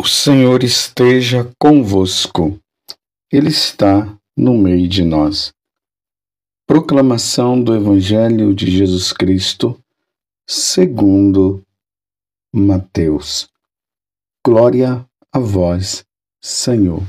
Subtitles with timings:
[0.00, 2.56] O Senhor esteja convosco,
[3.32, 5.52] Ele está no meio de nós.
[6.68, 9.76] Proclamação do Evangelho de Jesus Cristo,
[10.48, 11.66] segundo
[12.54, 13.50] Mateus.
[14.46, 16.06] Glória a vós,
[16.40, 17.02] Senhor.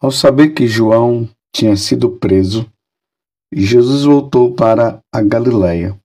[0.00, 2.66] Ao saber que João tinha sido preso,
[3.52, 6.00] Jesus voltou para a Galiléia.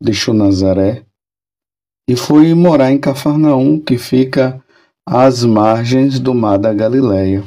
[0.00, 1.07] Deixou Nazaré
[2.08, 4.64] e foi morar em Cafarnaum, que fica
[5.06, 7.44] às margens do mar da Galileia,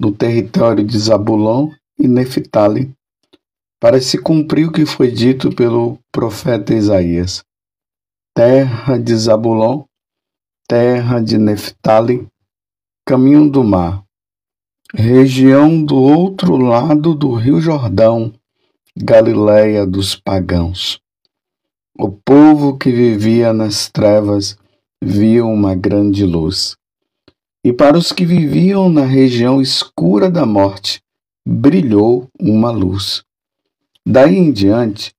[0.00, 2.90] no território de Zabulon e Neftali,
[3.78, 7.44] para se cumprir o que foi dito pelo profeta Isaías.
[8.34, 9.84] Terra de Zabulon,
[10.66, 12.26] terra de Neftali,
[13.06, 14.02] caminho do mar,
[14.94, 18.32] região do outro lado do rio Jordão,
[18.96, 21.03] Galileia dos pagãos.
[21.96, 24.58] O povo que vivia nas trevas
[25.00, 26.76] viu uma grande luz.
[27.64, 31.00] E para os que viviam na região escura da morte,
[31.46, 33.22] brilhou uma luz.
[34.04, 35.14] Daí em diante,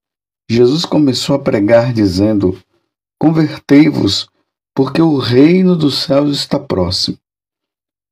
[0.49, 2.59] Jesus começou a pregar, dizendo:
[3.17, 4.27] Convertei-vos,
[4.75, 7.17] porque o reino dos céus está próximo.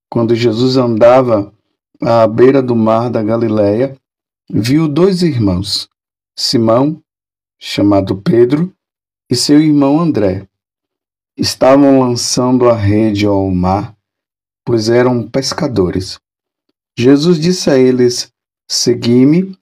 [0.09, 1.53] Quando Jesus andava
[2.01, 3.97] à beira do mar da Galileia,
[4.49, 5.89] viu dois irmãos,
[6.39, 7.03] Simão
[7.65, 8.75] chamado Pedro,
[9.31, 10.45] e seu irmão André.
[11.37, 13.95] Estavam lançando a rede ao mar,
[14.65, 16.19] pois eram pescadores.
[16.99, 18.29] Jesus disse a eles:
[18.69, 19.57] Segui-me,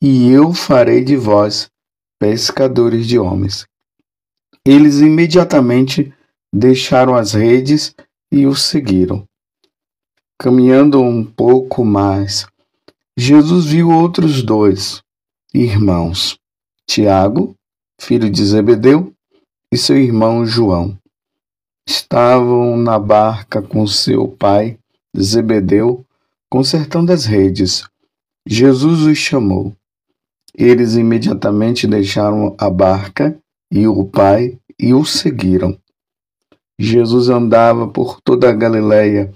[0.00, 1.68] e eu farei de vós
[2.16, 3.66] pescadores de homens.
[4.64, 6.14] Eles imediatamente
[6.54, 7.92] deixaram as redes
[8.30, 9.26] e o seguiram.
[10.38, 12.46] Caminhando um pouco mais,
[13.16, 15.02] Jesus viu outros dois
[15.52, 16.40] irmãos,
[16.86, 17.54] Tiago,
[18.00, 19.12] filho de Zebedeu,
[19.72, 20.98] e seu irmão João.
[21.88, 24.78] Estavam na barca com seu pai,
[25.18, 26.04] Zebedeu,
[26.50, 27.84] consertando as redes.
[28.46, 29.72] Jesus os chamou.
[30.54, 33.34] Eles imediatamente deixaram a barca
[33.70, 35.78] e o pai e o seguiram.
[36.78, 39.32] Jesus andava por toda a Galiléia,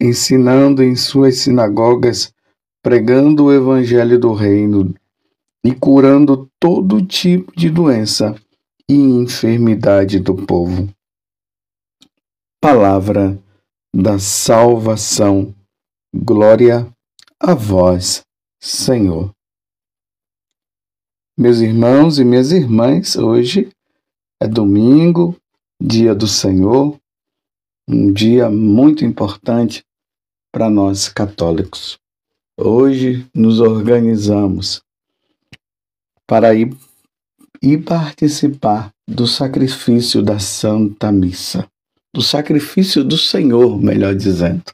[0.00, 2.32] ensinando em suas sinagogas,
[2.82, 4.94] pregando o evangelho do reino
[5.64, 8.34] e curando todo tipo de doença
[8.88, 10.92] e enfermidade do povo.
[12.60, 13.42] Palavra
[13.94, 15.54] da salvação.
[16.14, 16.86] Glória
[17.40, 18.22] a vós,
[18.62, 19.32] Senhor.
[21.36, 23.68] Meus irmãos e minhas irmãs, hoje
[24.40, 25.36] é domingo,
[25.82, 26.96] dia do Senhor,
[27.88, 29.84] um dia muito importante
[30.52, 31.98] para nós católicos.
[32.56, 34.80] Hoje nos organizamos
[36.26, 36.74] para ir,
[37.84, 41.68] participar do sacrifício da Santa Missa,
[42.14, 44.64] do sacrifício do Senhor, melhor dizendo.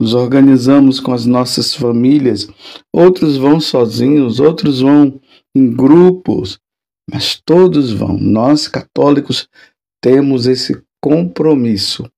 [0.00, 2.48] Nos organizamos com as nossas famílias,
[2.92, 5.20] outros vão sozinhos, outros vão
[5.56, 6.58] em grupos,
[7.10, 8.16] mas todos vão.
[8.16, 9.48] Nós católicos
[10.00, 12.08] temos esse compromisso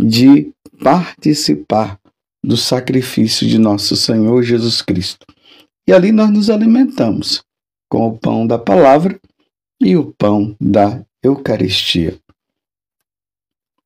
[0.00, 0.50] de
[0.82, 2.00] participar
[2.44, 5.24] do sacrifício de nosso Senhor Jesus Cristo.
[5.86, 7.42] E ali nós nos alimentamos
[7.92, 9.20] com o pão da palavra
[9.78, 12.18] e o pão da Eucaristia.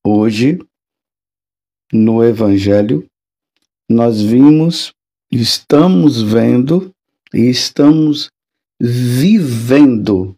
[0.01, 0.59] Hoje,
[1.91, 3.05] no Evangelho,
[3.89, 4.93] nós vimos,
[5.29, 6.95] estamos vendo
[7.33, 8.29] e estamos
[8.79, 10.33] vivendo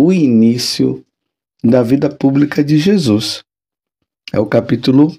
[0.00, 1.04] o início
[1.62, 3.44] da vida pública de Jesus.
[4.32, 5.14] É o capítulo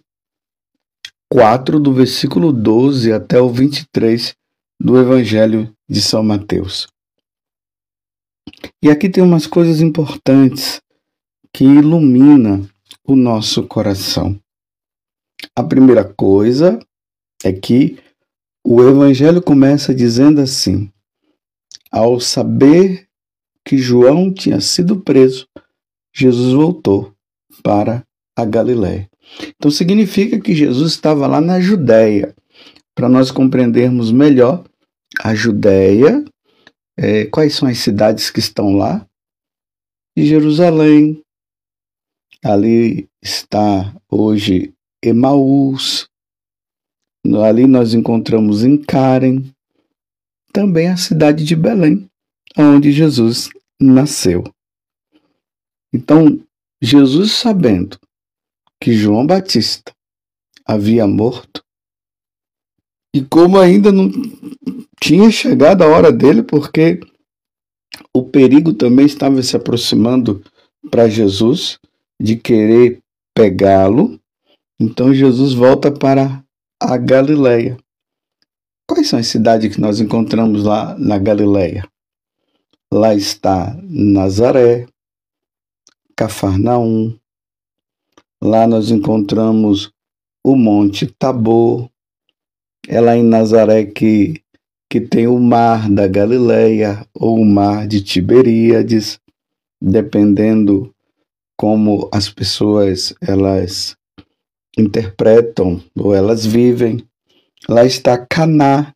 [1.32, 4.34] 4, do versículo 12 até o 23
[4.82, 6.88] do Evangelho de São Mateus.
[8.82, 10.82] E aqui tem umas coisas importantes
[11.54, 12.62] que ilumina
[13.04, 14.40] o nosso coração.
[15.56, 16.80] A primeira coisa
[17.44, 17.98] é que
[18.64, 20.92] o evangelho começa dizendo assim:
[21.92, 23.08] ao saber
[23.66, 25.48] que João tinha sido preso,
[26.14, 27.14] Jesus voltou
[27.64, 28.04] para
[28.36, 29.10] a Galiléia.
[29.56, 32.36] Então significa que Jesus estava lá na Judéia.
[32.96, 34.64] Para nós compreendermos melhor,
[35.20, 36.24] a Judéia
[36.98, 39.08] é, quais são as cidades que estão lá?
[40.18, 41.22] Jerusalém.
[42.44, 44.74] Ali está hoje
[45.04, 46.10] Emaús.
[47.44, 49.44] Ali nós encontramos em Karen.
[50.52, 52.10] Também a cidade de Belém,
[52.58, 53.50] onde Jesus
[53.80, 54.44] nasceu.
[55.94, 56.40] Então,
[56.82, 58.00] Jesus sabendo
[58.82, 59.94] que João Batista
[60.66, 61.64] havia morto,
[63.14, 64.12] e como ainda não
[65.02, 67.00] tinha chegado a hora dele, porque
[68.14, 70.44] o perigo também estava se aproximando
[70.90, 71.80] para Jesus
[72.20, 73.00] de querer
[73.34, 74.20] pegá-lo,
[74.80, 76.44] então Jesus volta para
[76.82, 77.78] a Galileia.
[78.88, 81.88] Quais são as cidades que nós encontramos lá na Galileia?
[82.92, 84.88] Lá está Nazaré,
[86.16, 87.18] Cafarnaum.
[88.42, 89.92] Lá nós encontramos
[90.44, 91.90] o Monte Tabor.
[92.88, 94.42] É lá em Nazaré que,
[94.90, 99.20] que tem o Mar da Galileia ou o Mar de Tiberíades,
[99.82, 100.94] dependendo
[101.58, 103.98] como as pessoas elas
[104.78, 107.06] interpretam ou elas vivem.
[107.68, 108.94] Lá está Caná.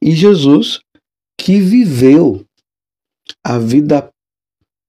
[0.00, 0.80] E Jesus
[1.38, 2.44] que viveu
[3.44, 4.10] a vida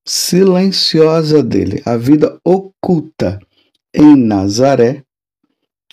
[0.06, 3.40] silenciosa dele, a vida oculta
[3.94, 5.04] em Nazaré.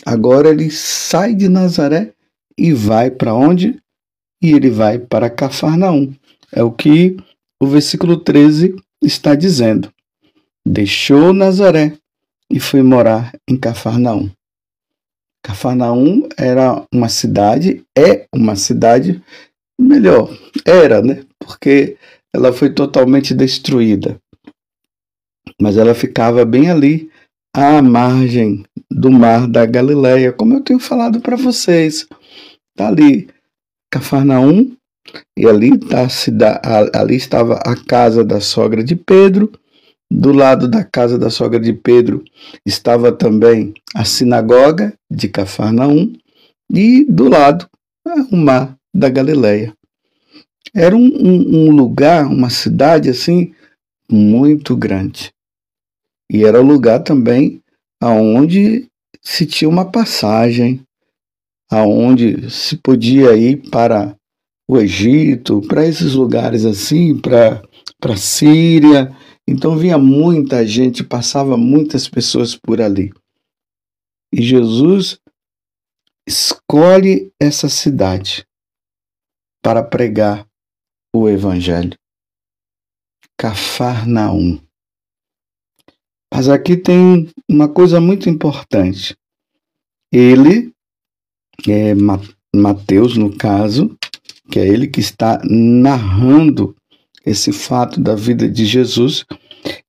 [0.05, 2.13] Agora ele sai de Nazaré
[2.57, 3.81] e vai para onde?
[4.43, 6.15] E ele vai para Cafarnaum.
[6.53, 7.17] É o que
[7.61, 9.93] o versículo 13 está dizendo.
[10.67, 11.97] Deixou Nazaré
[12.51, 14.31] e foi morar em Cafarnaum.
[15.43, 19.23] Cafarnaum era uma cidade, é uma cidade,
[19.81, 21.25] melhor, era, né?
[21.39, 21.97] Porque
[22.35, 24.21] ela foi totalmente destruída.
[25.61, 27.11] Mas ela ficava bem ali,
[27.55, 32.07] à margem do mar da Galileia, como eu tenho falado para vocês.
[32.77, 33.29] Tá ali
[33.91, 34.77] Cafarnaum,
[35.37, 36.07] e ali, tá,
[36.95, 39.51] ali estava a casa da sogra de Pedro,
[40.11, 42.25] do lado da casa da sogra de Pedro
[42.65, 46.13] estava também a sinagoga de Cafarnaum
[46.73, 47.69] e do lado
[48.33, 49.73] o mar da Galileia.
[50.75, 53.53] Era um, um, um lugar, uma cidade assim
[54.11, 55.31] muito grande.
[56.31, 57.63] E era o lugar também
[58.01, 58.89] aonde
[59.21, 60.83] se tinha uma passagem,
[61.71, 64.17] aonde se podia ir para
[64.71, 67.63] o Egito, para esses lugares assim, para
[68.01, 69.15] para Síria,
[69.47, 73.13] então vinha muita gente, passava muitas pessoas por ali.
[74.33, 75.19] E Jesus
[76.27, 78.47] escolhe essa cidade
[79.63, 80.47] para pregar
[81.15, 81.97] o Evangelho.
[83.39, 84.61] Cafarnaum.
[86.33, 89.17] Mas aqui tem uma coisa muito importante.
[90.13, 90.73] Ele,
[91.69, 91.95] é
[92.55, 93.97] Mateus no caso,
[94.51, 96.75] que é ele que está narrando
[97.25, 99.25] esse fato da vida de Jesus,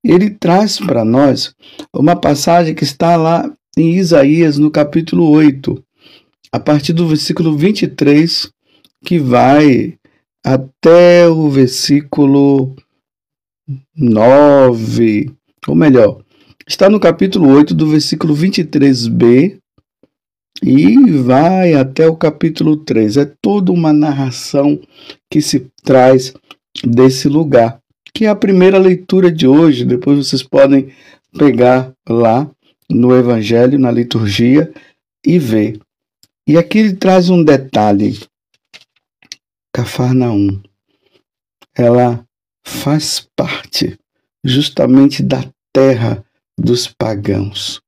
[0.04, 1.54] ele traz para nós
[1.94, 5.82] uma passagem que está lá em Isaías, no capítulo 8,
[6.52, 8.52] a partir do versículo 23,
[9.06, 9.98] que vai
[10.44, 12.76] até o versículo
[13.96, 15.32] 9,
[15.68, 16.22] ou melhor,
[16.70, 19.58] está no capítulo 8, do versículo 23b,
[20.62, 23.18] e vai até o capítulo 3.
[23.18, 24.80] É toda uma narração
[25.32, 26.32] que se traz
[26.86, 27.82] desse lugar,
[28.14, 29.84] que é a primeira leitura de hoje.
[29.84, 30.94] Depois vocês podem
[31.36, 32.48] pegar lá
[32.88, 34.72] no Evangelho, na liturgia
[35.26, 35.80] e ver.
[36.48, 38.20] E aqui ele traz um detalhe.
[39.74, 40.62] Cafarnaum,
[41.76, 42.24] ela
[42.64, 43.98] faz parte
[44.44, 45.44] justamente da
[45.74, 46.24] terra
[46.60, 47.82] dos pagãos.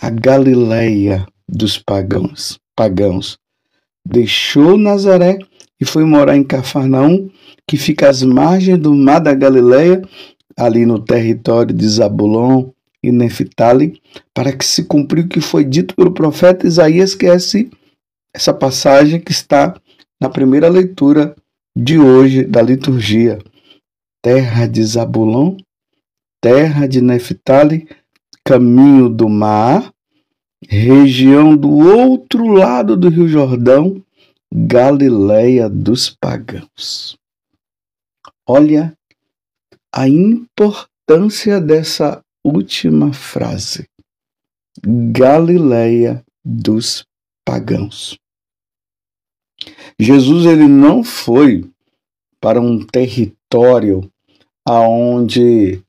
[0.00, 3.38] A Galileia dos pagãos, pagãos.
[4.06, 5.38] Deixou Nazaré
[5.80, 7.30] e foi morar em Cafarnaum,
[7.66, 10.02] que fica às margens do mar da Galileia,
[10.56, 12.70] ali no território de Zabulon
[13.02, 14.00] e Neftali,
[14.34, 17.70] para que se cumpriu o que foi dito pelo profeta Isaías, que é esse,
[18.34, 19.74] essa passagem que está
[20.20, 21.34] na primeira leitura
[21.74, 23.38] de hoje da liturgia.
[24.22, 25.56] Terra de Zabulon,
[26.42, 27.88] terra de Neftali,
[28.44, 29.94] caminho do mar,
[30.68, 34.04] região do outro lado do Rio Jordão,
[34.52, 37.16] Galileia dos pagãos.
[38.46, 38.92] Olha
[39.94, 43.88] a importância dessa última frase.
[44.84, 47.06] Galileia dos
[47.46, 48.18] pagãos.
[49.98, 51.70] Jesus ele não foi
[52.40, 54.10] para um território
[54.66, 55.82] aonde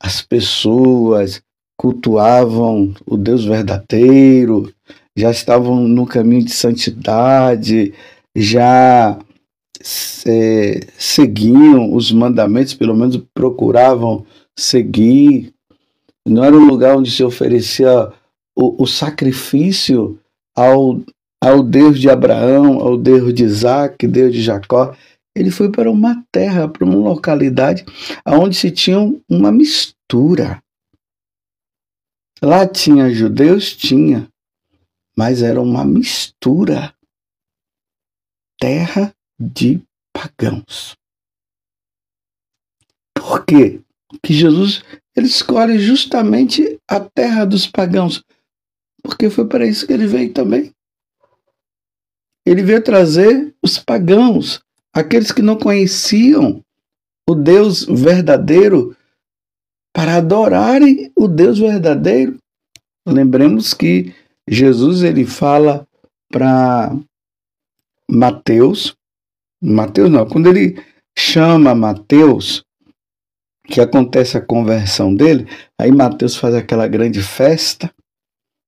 [0.00, 1.42] as pessoas
[1.76, 4.72] cultuavam o Deus verdadeiro,
[5.16, 7.94] já estavam no caminho de santidade,
[8.34, 9.18] já
[10.26, 14.24] é, seguiam os mandamentos, pelo menos procuravam
[14.58, 15.52] seguir.
[16.26, 18.10] Não era um lugar onde se oferecia
[18.56, 20.18] o, o sacrifício
[20.56, 21.00] ao,
[21.42, 24.94] ao Deus de Abraão, ao Deus de Isaac, Deus de Jacó.
[25.34, 27.84] Ele foi para uma terra, para uma localidade
[28.26, 28.98] onde se tinha
[29.28, 30.62] uma mistura.
[32.42, 33.74] Lá tinha judeus?
[33.74, 34.28] Tinha
[35.16, 36.94] mas era uma mistura
[38.58, 40.96] terra de pagãos.
[43.14, 43.80] Por quê?
[44.22, 44.82] Que Jesus
[45.16, 48.24] ele escolhe justamente a terra dos pagãos,
[49.02, 50.74] porque foi para isso que ele veio também.
[52.44, 54.62] Ele veio trazer os pagãos,
[54.94, 56.62] aqueles que não conheciam
[57.28, 58.96] o Deus verdadeiro,
[59.92, 62.36] para adorarem o Deus verdadeiro.
[63.06, 64.14] Lembremos que
[64.48, 65.86] Jesus ele fala
[66.30, 66.94] para
[68.10, 68.94] Mateus,
[69.62, 70.82] Mateus não, quando ele
[71.16, 72.64] chama Mateus,
[73.66, 75.46] que acontece a conversão dele,
[75.80, 77.90] aí Mateus faz aquela grande festa,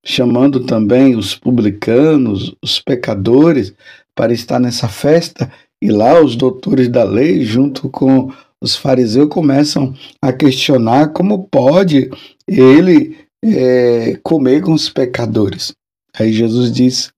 [0.04, 3.74] chamando também os publicanos, os pecadores,
[4.14, 5.52] para estar nessa festa,
[5.82, 12.10] e lá os doutores da lei, junto com os fariseus, começam a questionar como pode
[12.46, 15.74] ele é, comer com os pecadores.
[16.14, 17.12] Aí Jesus diz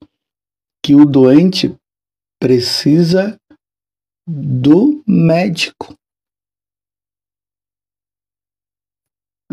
[0.85, 1.75] que o doente
[2.41, 3.39] precisa
[4.27, 5.95] do médico.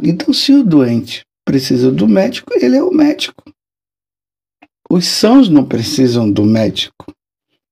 [0.02, 3.44] Então, se o doente precisa do médico, ele é o médico.
[4.90, 7.14] Os sãos não precisam do médico.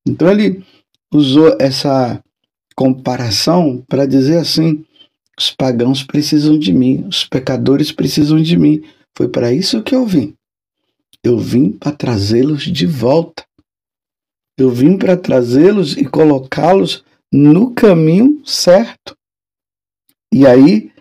[0.08, 0.66] Então, ele
[1.14, 2.22] usou essa
[2.76, 4.86] comparação para dizer assim:
[5.38, 8.84] os pagãos precisam de mim, os pecadores precisam de mim.
[9.16, 10.34] Foi para isso que eu vim.
[11.24, 13.46] Eu vim para trazê-los de volta.
[14.58, 19.16] Eu vim para trazê-los e colocá-los no caminho certo.
[20.32, 20.92] E aí,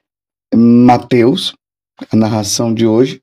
[0.55, 1.55] Mateus,
[2.11, 3.21] a narração de hoje,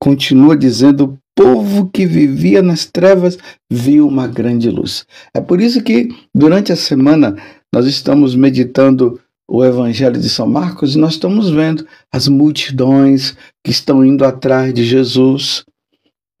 [0.00, 3.38] continua dizendo: povo que vivia nas trevas
[3.70, 5.04] viu uma grande luz.
[5.34, 7.36] É por isso que, durante a semana,
[7.74, 13.70] nós estamos meditando o Evangelho de São Marcos e nós estamos vendo as multidões que
[13.70, 15.64] estão indo atrás de Jesus,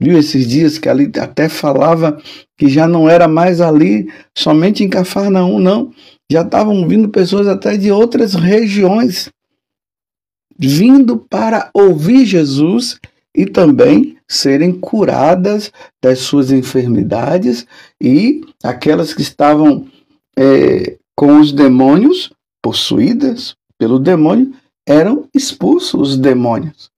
[0.02, 2.20] Viu esses dias que ali até falava
[2.58, 5.92] que já não era mais ali, somente em Cafarnaum, não.
[6.28, 9.30] Já estavam vindo pessoas até de outras regiões,
[10.58, 12.98] vindo para ouvir Jesus
[13.32, 15.70] e também serem curadas
[16.02, 17.66] das suas enfermidades
[18.00, 19.86] e aquelas que estavam
[20.36, 24.52] é, com os demônios, possuídas pelo demônio,
[24.86, 26.90] eram expulsos os demônios.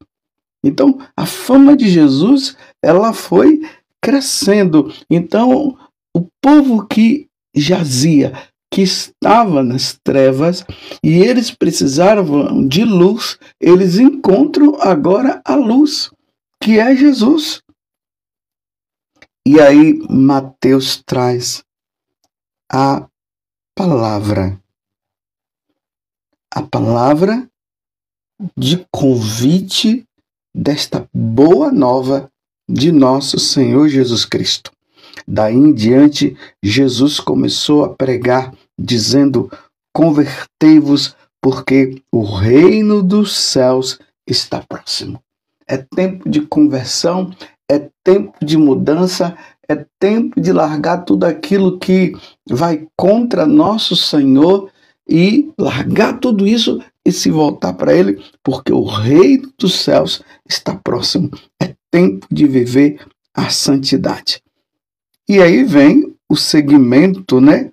[0.62, 3.60] Então, a fama de Jesus, ela foi
[4.00, 4.92] crescendo.
[5.10, 5.76] Então,
[6.16, 8.32] o povo que jazia,
[8.72, 10.64] que estava nas trevas
[11.02, 16.10] e eles precisavam de luz, eles encontram agora a luz,
[16.60, 17.62] que é Jesus.
[19.46, 21.62] E aí Mateus traz
[22.72, 23.06] a
[23.76, 24.60] palavra.
[26.52, 27.48] A palavra
[28.56, 30.06] de convite
[30.54, 32.30] desta boa nova
[32.68, 34.72] de nosso Senhor Jesus Cristo.
[35.26, 39.50] Daí em diante, Jesus começou a pregar, dizendo:
[39.94, 45.22] Convertei-vos, porque o reino dos céus está próximo.
[45.66, 47.30] É tempo de conversão,
[47.70, 49.36] é tempo de mudança,
[49.68, 52.12] é tempo de largar tudo aquilo que
[52.48, 54.70] vai contra nosso Senhor
[55.08, 60.74] e largar tudo isso e se voltar para Ele, porque o reino dos céus está
[60.74, 61.30] próximo.
[61.60, 63.00] É tempo de viver
[63.34, 64.42] a santidade.
[65.28, 67.70] E aí vem o segmento, né?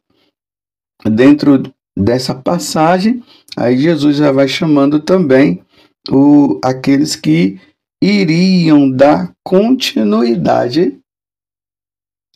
[1.03, 1.63] Dentro
[1.97, 3.23] dessa passagem,
[3.57, 5.61] aí Jesus já vai chamando também
[6.09, 7.59] o, aqueles que
[8.01, 10.99] iriam dar continuidade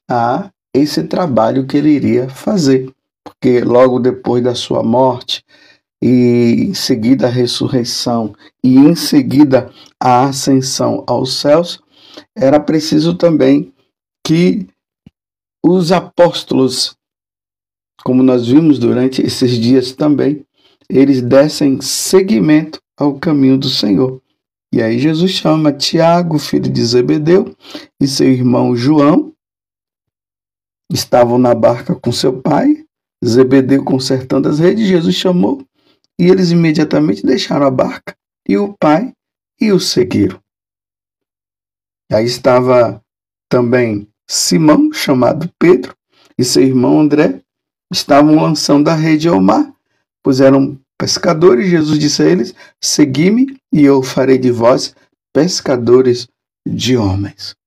[0.10, 2.94] a esse trabalho que ele iria fazer.
[3.24, 5.44] Porque logo depois da sua morte,
[6.02, 11.82] e em seguida a ressurreição e em seguida a ascensão aos céus,
[12.36, 13.74] era preciso também
[14.26, 14.68] que
[15.66, 16.96] os apóstolos,
[18.04, 20.46] como nós vimos durante esses dias também,
[20.88, 24.22] eles dessem seguimento ao caminho do Senhor.
[24.76, 27.56] E aí Jesus chama Tiago, filho de Zebedeu,
[27.98, 29.34] e seu irmão João,
[30.92, 32.86] estavam na barca com seu pai,
[33.26, 35.66] Zebedeu consertando as redes, Jesus chamou
[36.20, 39.14] e eles imediatamente deixaram a barca e o pai
[39.62, 40.42] e o seguiram.
[42.12, 43.02] Aí estava
[43.50, 45.96] também Simão, chamado Pedro,
[46.38, 47.42] e seu irmão André,
[47.90, 49.74] estavam lançando a rede ao mar,
[50.22, 51.70] pois eram pescadores.
[51.70, 54.96] Jesus disse a eles: Segui-me, e eu farei de vós
[55.34, 56.30] pescadores
[56.66, 57.58] de homens.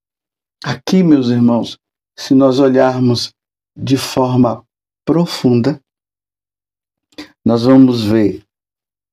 [0.65, 1.77] Aqui, meus irmãos,
[2.17, 3.31] se nós olharmos
[3.77, 4.65] de forma
[5.05, 5.79] profunda,
[7.45, 8.43] nós vamos ver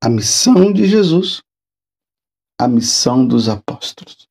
[0.02, 1.42] a missão de Jesus,
[2.58, 4.26] a missão dos apóstolos: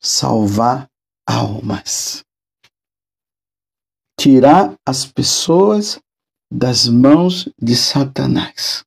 [0.00, 0.88] salvar
[1.28, 2.24] almas,
[4.16, 5.98] tirar as pessoas
[6.52, 8.84] das mãos de Satanás.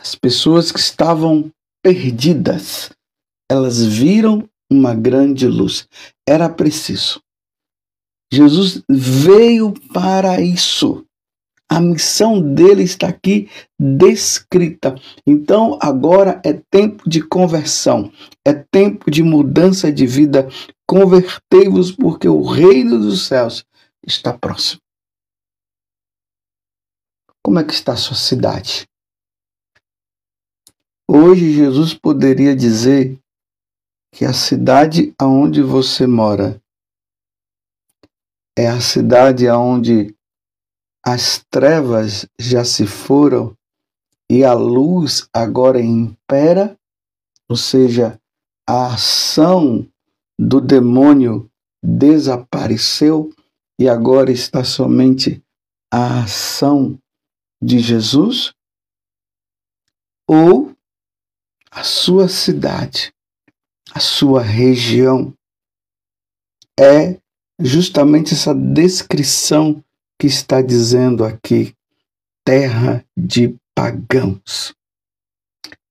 [0.00, 2.90] As pessoas que estavam perdidas,
[3.50, 5.88] elas viram uma grande luz.
[6.28, 7.20] Era preciso.
[8.32, 11.04] Jesus veio para isso.
[11.70, 14.94] A missão dele está aqui descrita.
[15.26, 18.10] Então, agora é tempo de conversão,
[18.42, 20.48] é tempo de mudança de vida.
[20.86, 23.64] Convertei-vos, porque o reino dos céus
[24.06, 24.80] está próximo.
[27.42, 28.86] Como é que está a sua cidade?
[31.10, 33.18] Hoje, Jesus poderia dizer
[34.12, 36.62] que a cidade aonde você mora
[38.54, 40.14] é a cidade aonde
[41.02, 43.56] as trevas já se foram
[44.30, 46.78] e a luz agora impera,
[47.48, 48.20] ou seja,
[48.68, 49.88] a ação
[50.38, 51.50] do demônio
[51.82, 53.32] desapareceu
[53.80, 55.42] e agora está somente
[55.90, 56.98] a ação
[57.62, 58.52] de Jesus?
[60.28, 60.76] Ou
[61.70, 63.12] a sua cidade,
[63.92, 65.34] a sua região
[66.78, 67.18] é
[67.60, 69.82] justamente essa descrição
[70.18, 71.74] que está dizendo aqui
[72.44, 74.74] terra de pagãos.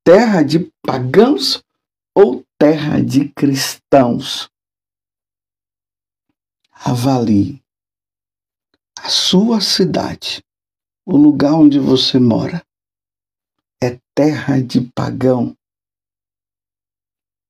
[0.03, 1.61] Terra de pagãos
[2.15, 4.49] ou terra de cristãos?
[6.71, 7.61] Avalie
[8.99, 10.43] a sua cidade,
[11.05, 12.63] o lugar onde você mora.
[13.81, 15.56] É terra de pagão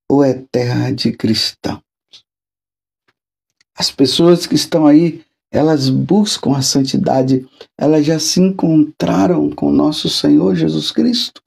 [0.10, 1.82] ou é terra de cristão?
[3.76, 7.48] As pessoas que estão aí elas buscam a santidade,
[7.78, 11.42] elas já se encontraram com nosso Senhor Jesus Cristo.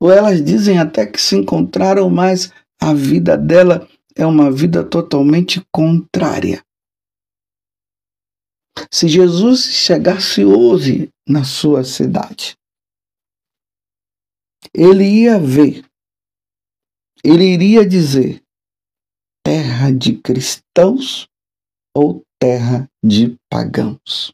[0.00, 5.62] Ou elas dizem até que se encontraram, mas a vida dela é uma vida totalmente
[5.72, 6.62] contrária.
[8.90, 12.56] Se Jesus chegasse hoje na sua cidade,
[14.72, 15.84] ele ia ver,
[17.24, 18.42] ele iria dizer:
[19.44, 21.28] terra de cristãos
[21.94, 24.32] ou terra de pagãos?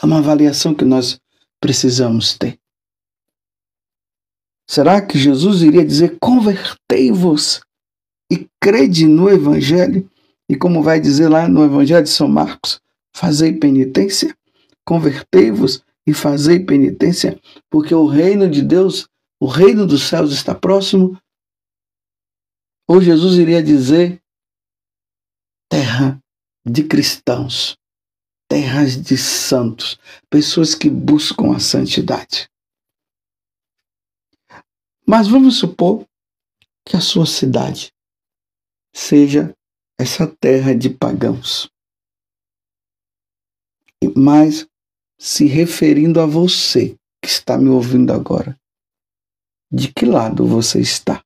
[0.00, 1.20] É uma avaliação que nós
[1.60, 2.58] precisamos ter.
[4.68, 7.60] Será que Jesus iria dizer: convertei-vos
[8.30, 10.10] e crede no Evangelho?
[10.48, 12.80] E como vai dizer lá no Evangelho de São Marcos,
[13.14, 14.36] fazei penitência?
[14.84, 19.08] Convertei-vos e fazei penitência, porque o reino de Deus,
[19.42, 21.20] o reino dos céus está próximo.
[22.88, 24.22] Ou Jesus iria dizer:
[25.68, 26.22] terra
[26.64, 27.76] de cristãos,
[28.48, 29.98] terras de santos,
[30.30, 32.48] pessoas que buscam a santidade.
[35.04, 36.06] Mas vamos supor
[36.86, 37.92] que a sua cidade
[38.94, 39.52] seja
[39.98, 41.68] essa terra de pagãos.
[44.16, 44.68] Mas
[45.18, 48.56] se referindo a você que está me ouvindo agora,
[49.72, 51.24] de que lado você está?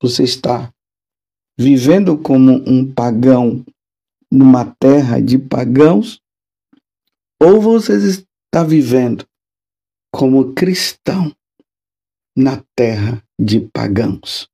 [0.00, 0.72] Você está
[1.58, 3.64] vivendo como um pagão
[4.30, 6.20] numa terra de pagãos,
[7.40, 9.26] ou você está vivendo
[10.12, 11.34] como cristão
[12.36, 14.48] na terra de pagãos.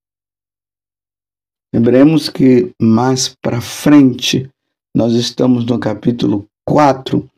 [1.72, 4.48] Lembremos que mais para frente,
[4.96, 7.28] nós estamos no capítulo 4,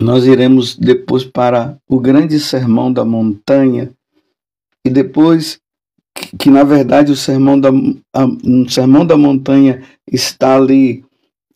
[0.00, 3.92] nós iremos depois para o grande sermão da montanha,
[4.88, 5.60] e depois
[6.38, 7.68] que, na verdade o sermão da,
[8.14, 11.04] a, no sermão da montanha está ali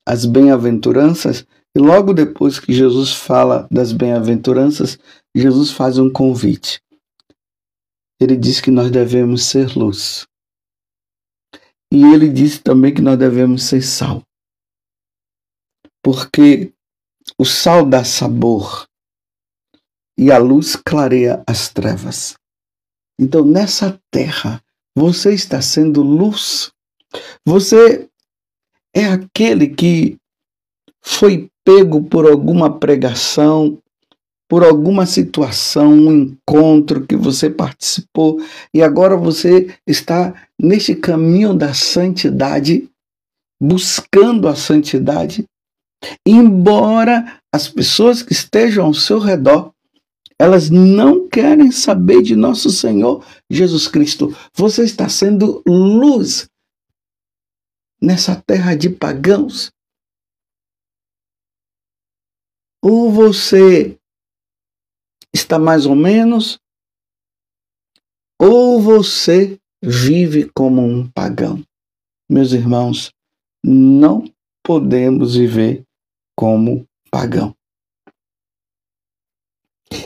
[0.06, 4.98] as bem-aventuranças, e logo depois que Jesus fala das bem-aventuranças,
[5.34, 6.82] Jesus faz um convite.
[8.20, 10.26] Ele diz que nós devemos ser luz.
[11.90, 14.22] E ele diz também que nós devemos ser sal.
[16.04, 16.70] Porque
[17.38, 18.86] o sal dá sabor
[20.18, 22.34] e a luz clareia as trevas.
[23.18, 24.62] Então, nessa terra,
[24.94, 26.70] você está sendo luz.
[27.46, 28.08] Você
[28.94, 30.16] é aquele que
[31.02, 33.78] foi pego por alguma pregação,
[34.48, 38.38] por alguma situação, um encontro que você participou
[38.74, 42.88] e agora você está neste caminho da santidade,
[43.60, 45.46] buscando a santidade,
[46.26, 49.72] embora as pessoas que estejam ao seu redor
[50.42, 54.36] elas não querem saber de nosso Senhor Jesus Cristo.
[54.52, 56.50] Você está sendo luz
[58.02, 59.70] nessa terra de pagãos.
[62.82, 63.96] Ou você
[65.32, 66.58] está mais ou menos,
[68.36, 71.62] ou você vive como um pagão.
[72.28, 73.12] Meus irmãos,
[73.64, 74.24] não
[74.64, 75.84] podemos viver
[76.36, 77.54] como pagão.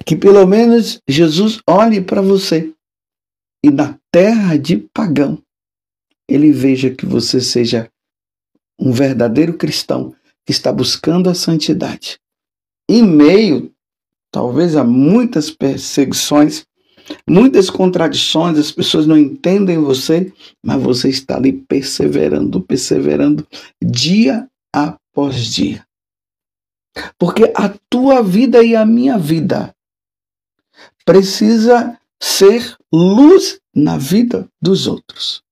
[0.04, 2.72] Que pelo menos Jesus olhe para você
[3.64, 5.42] e na terra de pagão
[6.28, 7.88] ele veja que você seja
[8.78, 12.18] um verdadeiro cristão que está buscando a santidade.
[12.88, 13.72] Em meio,
[14.30, 16.64] talvez, a muitas perseguições,
[17.28, 20.32] muitas contradições, as pessoas não entendem você,
[20.64, 23.46] mas você está ali perseverando, perseverando
[23.82, 25.84] dia após dia.
[27.18, 29.74] Porque a tua vida e a minha vida
[31.04, 35.42] precisa ser luz na vida dos outros.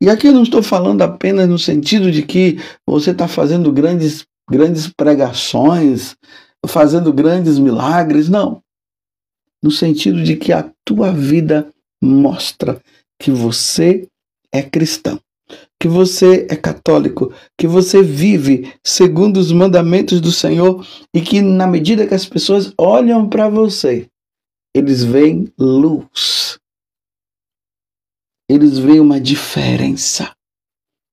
[0.00, 4.24] E aqui eu não estou falando apenas no sentido de que você está fazendo grandes,
[4.48, 6.16] grandes pregações,
[6.66, 8.62] fazendo grandes milagres, não.
[9.62, 12.80] No sentido de que a tua vida mostra
[13.20, 14.08] que você
[14.52, 15.20] é cristão,
[15.80, 21.66] que você é católico, que você vive segundo os mandamentos do Senhor e que na
[21.66, 24.08] medida que as pessoas olham para você,
[24.74, 26.58] eles veem luz
[28.48, 30.32] eles veem uma diferença.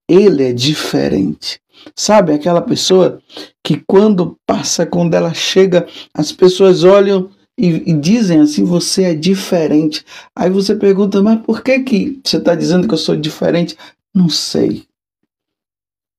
[0.10, 1.60] Ele é diferente.
[1.96, 3.22] Sabe aquela pessoa
[3.64, 9.14] que quando passa, quando ela chega, as pessoas olham e, e, dizem assim: você é
[9.14, 10.06] diferente.
[10.36, 13.76] Aí você pergunta, mas por que, que você está dizendo que eu sou diferente?
[14.16, 14.88] Não sei.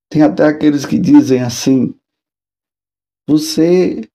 [0.09, 1.95] Tem até aqueles que dizem assim:
[3.27, 4.07] você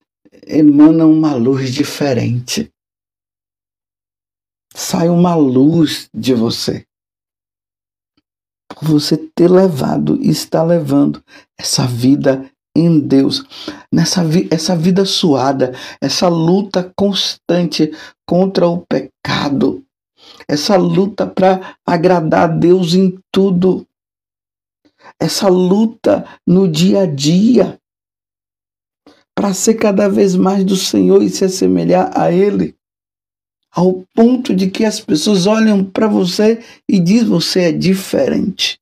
[0.46, 2.70] emana uma luz diferente.
[4.74, 6.86] Sai uma luz de você
[8.68, 11.22] por você ter levado e está levando
[11.58, 13.44] essa vida em Deus,
[13.92, 17.92] nessa vi essa vida suada, essa luta constante
[18.26, 19.84] contra o pecado,
[20.48, 23.86] essa luta para agradar a Deus em tudo,
[25.18, 27.78] essa luta no dia a dia
[29.34, 32.76] para ser cada vez mais do Senhor e se assemelhar a Ele
[33.72, 38.78] ao ponto de que as pessoas olham para você e dizem você é diferente.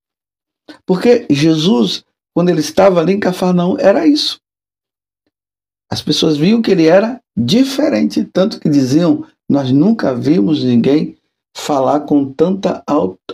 [0.85, 4.41] Porque Jesus, quando ele estava ali em Cafarnaum, era isso.
[5.89, 11.17] As pessoas viam que ele era diferente, tanto que diziam: Nós nunca vimos ninguém
[11.61, 12.83] falar com tanta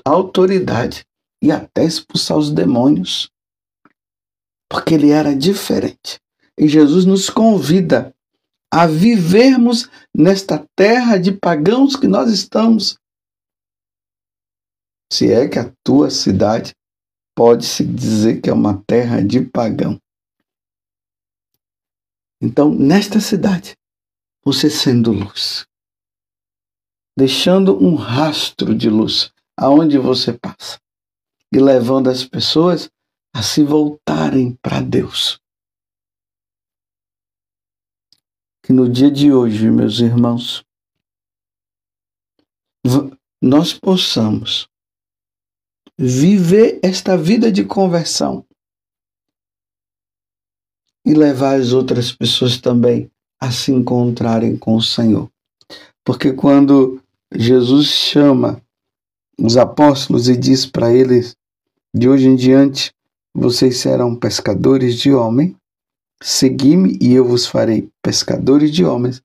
[0.05, 1.07] autoridade
[1.43, 3.31] e até expulsar os demônios.
[4.69, 6.21] Porque ele era diferente.
[6.59, 8.15] E Jesus nos convida
[8.73, 12.99] a vivermos nesta terra de pagãos que nós estamos.
[15.13, 16.75] Se é que a tua cidade
[17.35, 20.01] pode-se dizer que é uma terra de pagão.
[22.43, 23.77] Então, nesta cidade,
[24.45, 25.67] você sendo luz,
[27.17, 30.79] deixando um rastro de luz aonde você passa
[31.53, 32.91] e levando as pessoas
[33.35, 35.41] a se voltarem para Deus.
[38.67, 40.65] que no dia de hoje, meus irmãos,
[43.41, 44.69] nós possamos
[45.97, 48.45] viver esta vida de conversão
[51.07, 53.09] e levar as outras pessoas também
[53.41, 55.31] a se encontrarem com o Senhor.
[56.05, 57.01] Porque quando
[57.37, 58.63] Jesus chama
[59.39, 61.37] os apóstolos e diz para eles:
[61.95, 62.93] de hoje em diante
[63.35, 65.57] vocês serão pescadores de homem,
[66.23, 69.23] Segui-me e eu vos farei pescadores de homens.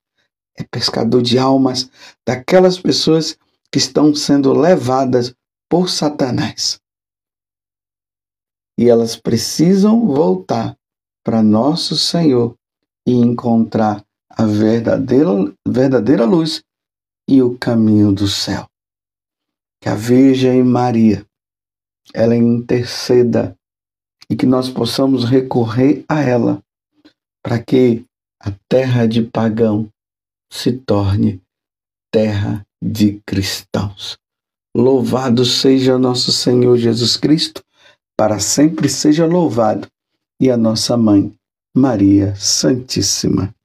[0.58, 1.90] É pescador de almas
[2.28, 3.38] daquelas pessoas
[3.72, 5.34] que estão sendo levadas
[5.70, 6.80] por Satanás.
[8.78, 10.78] E elas precisam voltar
[11.24, 12.56] para nosso Senhor
[13.08, 15.30] e encontrar a verdadeira,
[15.66, 16.62] verdadeira luz
[17.32, 18.68] e o caminho do céu.
[19.82, 21.26] Que a Virgem Maria,
[22.14, 23.56] ela interceda
[24.30, 26.62] e que nós possamos recorrer a ela
[27.42, 28.04] para que
[28.38, 29.88] a terra de pagão
[30.52, 31.42] se torne
[32.12, 34.18] terra de cristãos.
[34.76, 37.64] Louvado seja nosso Senhor Jesus Cristo,
[38.18, 39.88] para sempre seja louvado,
[40.38, 41.34] e a nossa mãe,
[41.74, 43.56] Maria Santíssima.